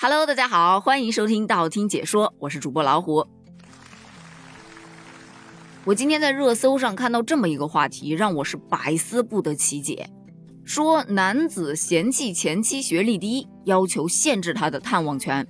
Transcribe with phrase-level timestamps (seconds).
[0.00, 3.26] Hello，大家好，欢迎收听道听解说，我是主播老虎。
[5.82, 10.08] 我今天在热搜上看到这么一个话题，让我是百思不得其解。
[10.64, 15.44] 说男子嫌弃前妻学历低，要求限制他的探望权。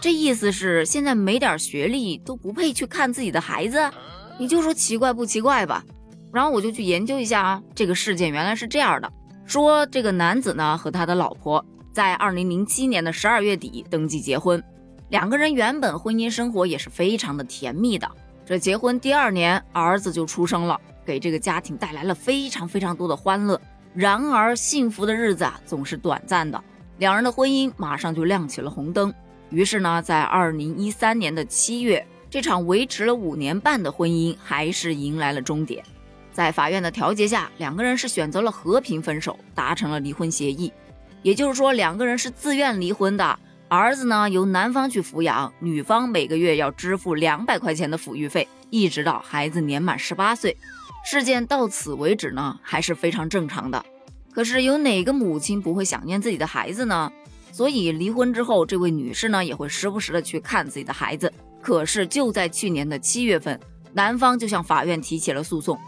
[0.00, 3.88] 这意思是现在没点学历都不配去看自己的孩子？
[4.36, 5.84] 你就说奇怪不奇怪吧？
[6.32, 9.12] 然后我就去研究一下啊，这个事件原来是这样的：
[9.46, 11.64] 说这个男子呢和他的老婆。
[11.92, 14.62] 在二零零七年的十二月底登记结婚，
[15.10, 18.10] 两个人原本婚姻生活也是非常的甜蜜的。
[18.46, 23.60] 这结婚第二年，儿子就出生了，给这个家庭带来了非常非常多的欢乐。
[23.94, 26.62] 然而，幸福的日子啊总是短暂的，
[26.96, 29.12] 两人的婚姻马上就亮起了红灯。
[29.50, 35.84] 于是呢，在二零一三年的七月，这场维持了五年半的婚姻还是迎来了终点。
[36.32, 40.72] 在法院的调解下，两个人是选择了和平分手，达成了离婚协议。
[41.22, 43.38] 也就是说，两个人是自愿离婚的。
[43.68, 50.56] 儿子呢由男方去抚养，女方每个月要支付两百块钱的抚育费，一直到孩子年满十八岁。
[51.04, 53.82] 事件到此为止呢，还是非常正常的。
[54.32, 57.10] 可是有哪个母亲不会想念自己的孩子呢？
[57.50, 61.32] 所以离婚之后，这位女士呢也会时不时的去看自己的孩子。
[61.60, 63.58] 可是就在去年的七月份，
[63.92, 65.78] 男方就向法院提起了诉讼，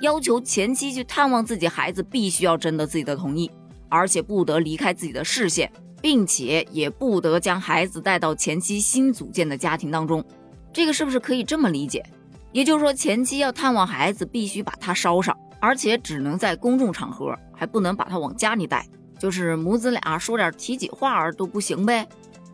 [0.00, 3.50] 要求前妻去探望自己孩子，必须要征得自己的同意。
[3.88, 10.24] 而且不得离开自己的视线，并且也不得将孩子带到前妻新组建的家庭当中。
[10.72, 12.04] 这个是不是可以这么理解？
[12.52, 18.86] 也就是说，前妻要探望孩子，必须把他捎上，而且只能在公众场合，还不能把他往家里带。
[19.18, 22.06] 就是母子俩说点体己话儿都不行呗。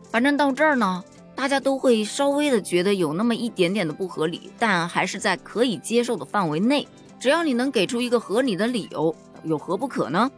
[0.09, 1.03] 反正到这儿呢，
[1.35, 6.87] 大家都会稍微的觉得有那么一点点的不合理，但还是在可以接受的范围内。
[7.19, 10.31] 只要你能给出一个合理的理由，有何不可呢？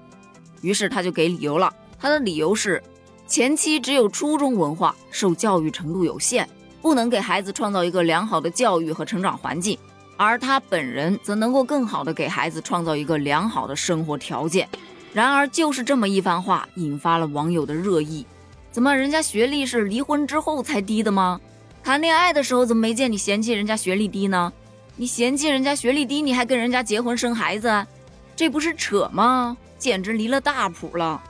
[0.64, 2.82] 于是他就给理由了，他的理由是，
[3.28, 6.50] 前妻只有初中文化，受教育程度有限，
[6.82, 9.78] 不能给孩子创造一个良好的教育和成长环境，
[10.18, 14.68] 而他本人则能够更好的给孩子创造一个良好的生活条件。
[15.14, 18.26] 然而，就是这么一番话，引发了网友的热议。
[18.72, 21.40] 怎么人家学历是离婚之后才低的吗？
[21.84, 24.52] 谈恋爱的时候怎么没见你嫌弃人家学历低呢？
[24.96, 27.86] 你嫌弃人家学历低，你还跟人家结婚生孩子，
[28.44, 29.56] 这不是扯吗？
[29.80, 31.24] 简直离了大谱了！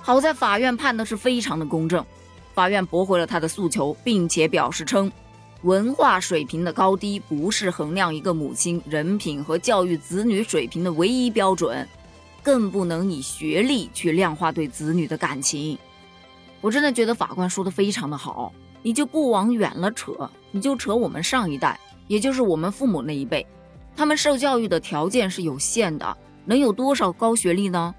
[0.00, 2.06] 好在法院判的是非常的公正，
[2.54, 5.10] 法院驳回了他的诉求，并且表示称，
[5.62, 11.84] 文化水平的高低不是衡量一个母亲人品和教育子女水平的唯一标准，
[12.40, 15.76] 更不能以学历去量化对子女的感情。
[16.60, 23.44] 我真的觉得法官说的非常的好，你就不往远了扯，你就扯我们上一代，也就是我们父母那一辈，
[23.96, 26.16] 他们受教育的条件是有限的。
[26.48, 27.94] 能有多少高学历呢？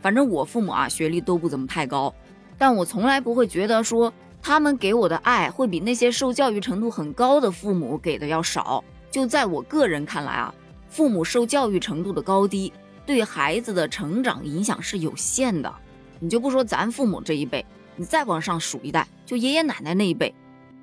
[0.00, 2.14] 反正我父母啊，学历都不怎么太高，
[2.56, 8.84] 但我从来不会觉得说他们给我的爱会比那些受教育程度很高的父母给的要少。
[9.10, 10.54] 就在我个人看来啊，
[10.88, 12.72] 父母受教育程度的高低
[13.04, 15.74] 对孩子的成长影响是有限的。
[16.20, 17.66] 你就不说咱父母这一辈，
[17.96, 20.32] 你再往上数一代，就爷爷奶奶那一辈，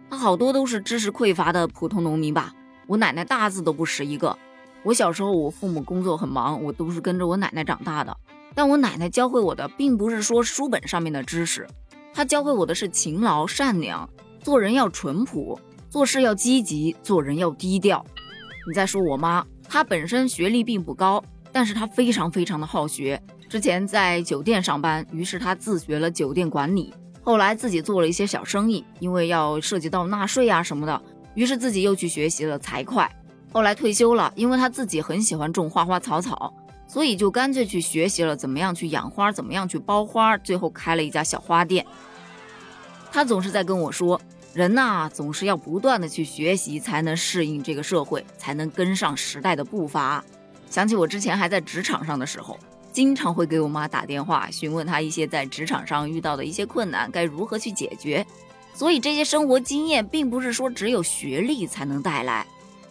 [0.10, 2.54] 他好多都是知识匮乏的普通农民吧？
[2.88, 4.38] 我奶奶大字都不识一个。
[4.86, 8.16] 我小时候，我父母工作很忙，我都是跟着我奶奶长大的。
[8.54, 11.68] 但我奶奶教会我的，并不是说书本上面的知识，
[12.14, 14.08] 她教会我的是勤劳、善良，
[14.42, 15.60] 做人要淳朴，
[15.90, 18.06] 做事要积极，做人要低调。
[18.68, 23.20] 你再说我妈，她本身学历并不高，但是她非常非常的好学。
[23.50, 31.02] 之前在酒店上班，于是她自学了酒店管理，后来自己做了一些小生意，因为要涉及到纳税啊什么的，
[31.34, 33.04] 于是自己又去学习了财会。
[33.56, 36.54] 后来退休了，因为他自己很喜欢种花花草草，
[36.86, 41.86] 所以就干脆去学习了怎么样去养花，怎么样去包花，最后开了一家小花店。
[43.14, 44.20] 他总是在跟我说，
[44.54, 50.22] 人呐，总是要不断的去学习，才能适应这个社会，才能跟上时代的步伐。
[50.70, 52.60] 想起我之前还在职场上的时候，
[52.92, 58.28] 经常会给我妈打电话，询问她一些在职场上遇到的一些困难该如何去解决。
[58.74, 62.46] 所以这些生活经验，并不是说只有学历才能带来。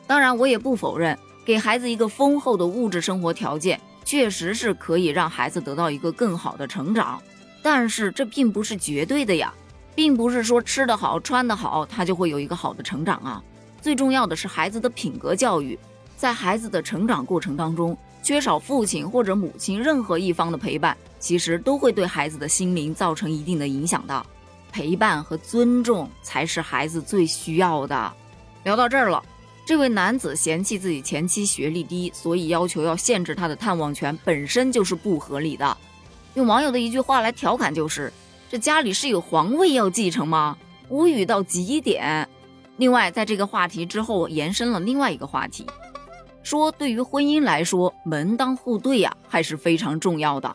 [0.06, 7.21] 当然，我也不否认，给孩子一个丰厚的物质生活条件，确实是可以让孩子得到一个更好的成长。
[7.62, 9.53] 但是这并不是绝对的呀，
[9.95, 13.43] 并不是说吃得好、穿得好，他就会有一个好的成长啊。
[13.81, 15.79] 最重要的是孩子的品格教育，
[16.17, 24.27] 在孩子的成长过程当中，缺少父亲或者母亲任何一方的陪伴，其实都会对孩子的心灵造成一定的影响的。
[24.71, 28.12] 陪伴和尊重才是孩子最需要的。
[28.65, 29.23] 聊到这儿了。
[29.66, 35.76] 这位男子嫌弃自己前妻学历低，所以要求要限制他的探望权，本身就是不合理的。
[36.34, 38.12] 用网友的一句话来调侃就是：
[38.50, 40.58] 这家里是有皇位要继承吗？
[40.90, 42.28] 无语到极点。
[42.76, 45.64] 另外，在这个话题之后，延伸了另外一个话题，
[46.43, 50.55] 说对于婚姻来说，门当户对呀还是非常重要的。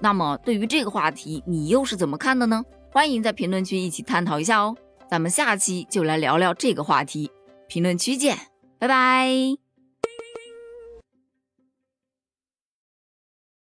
[0.00, 2.64] 那么，对于这个话题，你又是怎么看的呢？
[2.90, 4.74] 欢迎在评论区一起探讨一下哦。
[5.10, 7.30] 咱们下期就来聊聊这个话题，
[7.68, 8.36] 评论区见，
[8.78, 9.65] 拜拜。